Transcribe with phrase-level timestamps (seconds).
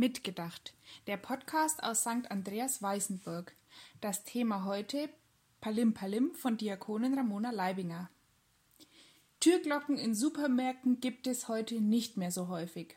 [0.00, 0.72] Mitgedacht,
[1.06, 2.30] der Podcast aus St.
[2.30, 3.54] Andreas Weißenburg.
[4.00, 5.10] Das Thema heute
[5.60, 8.08] Palim Palim von Diakonin Ramona Leibinger.
[9.40, 12.96] Türglocken in Supermärkten gibt es heute nicht mehr so häufig.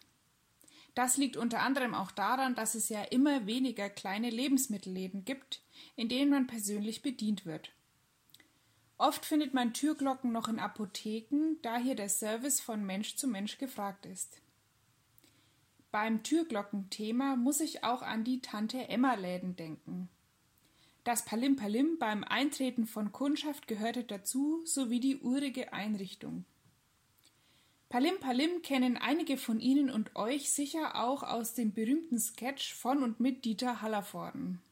[0.96, 5.62] Das liegt unter anderem auch daran, dass es ja immer weniger kleine Lebensmittelläden gibt,
[5.98, 7.74] in denen man persönlich bedient wird.
[8.98, 13.58] Oft findet man Türglocken noch in Apotheken, da hier der Service von Mensch zu Mensch
[13.58, 14.40] gefragt ist.
[15.94, 20.10] Beim Türglockenthema muss ich auch an die Tante-Emma-Läden denken.
[21.04, 26.46] Das Palim-Palim beim Eintreten von Kundschaft gehörte dazu, sowie die urige Einrichtung.
[27.90, 33.20] Palim-Palim kennen einige von Ihnen und euch sicher auch aus dem berühmten Sketch von und
[33.20, 34.64] mit Dieter Hallervorden.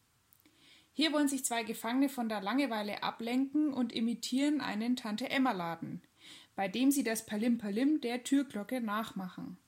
[0.92, 6.02] Hier wollen sich zwei Gefangene von der Langeweile ablenken und imitieren einen Tante-Emma-Laden,
[6.56, 9.60] bei dem sie das Palim-Palim der Türglocke nachmachen.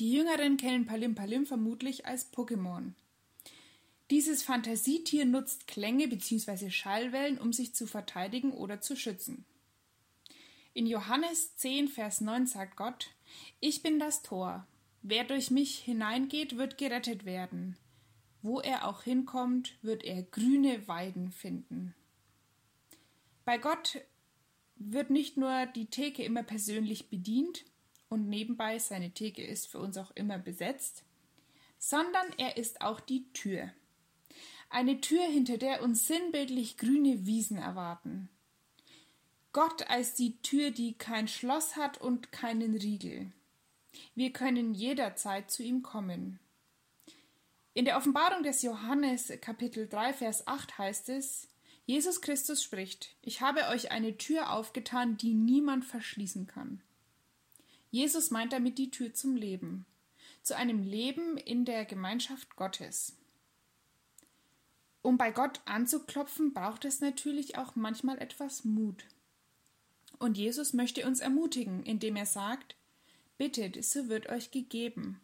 [0.00, 2.94] Die Jüngeren kennen Palim Palim vermutlich als Pokémon.
[4.08, 6.70] Dieses Fantasietier nutzt Klänge bzw.
[6.70, 9.44] Schallwellen, um sich zu verteidigen oder zu schützen.
[10.72, 13.10] In Johannes 10, Vers 9 sagt Gott:
[13.60, 14.66] Ich bin das Tor.
[15.02, 17.76] Wer durch mich hineingeht, wird gerettet werden.
[18.40, 21.94] Wo er auch hinkommt, wird er grüne Weiden finden.
[23.44, 24.00] Bei Gott
[24.76, 27.66] wird nicht nur die Theke immer persönlich bedient,
[28.10, 31.04] und nebenbei seine Theke ist für uns auch immer besetzt,
[31.78, 33.70] sondern er ist auch die Tür.
[34.68, 38.28] Eine Tür, hinter der uns sinnbildlich grüne Wiesen erwarten.
[39.52, 43.32] Gott als die Tür, die kein Schloss hat und keinen Riegel.
[44.14, 46.38] Wir können jederzeit zu ihm kommen.
[47.74, 51.48] In der Offenbarung des Johannes Kapitel 3 Vers 8 heißt es,
[51.86, 56.82] Jesus Christus spricht, ich habe euch eine Tür aufgetan, die niemand verschließen kann.
[57.90, 59.84] Jesus meint damit die Tür zum Leben,
[60.42, 63.16] zu einem Leben in der Gemeinschaft Gottes.
[65.02, 69.04] Um bei Gott anzuklopfen, braucht es natürlich auch manchmal etwas Mut.
[70.18, 72.76] Und Jesus möchte uns ermutigen, indem er sagt,
[73.38, 75.18] Bittet, so wird euch gegeben.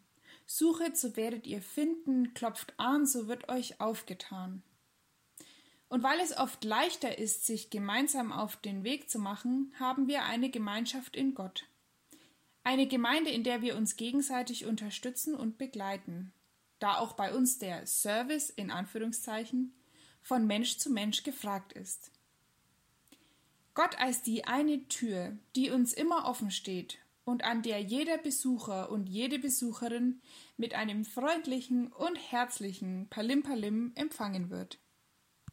[0.47, 4.63] Suchet, so werdet ihr finden, klopft an, so wird euch aufgetan.
[5.87, 10.23] Und weil es oft leichter ist, sich gemeinsam auf den Weg zu machen, haben wir
[10.23, 11.65] eine Gemeinschaft in Gott.
[12.67, 16.33] Eine Gemeinde, in der wir uns gegenseitig unterstützen und begleiten,
[16.79, 19.73] da auch bei uns der Service in Anführungszeichen
[20.21, 22.11] von Mensch zu Mensch gefragt ist.
[23.73, 28.91] Gott als die eine Tür, die uns immer offen steht und an der jeder Besucher
[28.91, 30.19] und jede Besucherin
[30.57, 34.77] mit einem freundlichen und herzlichen Palim Palim empfangen wird.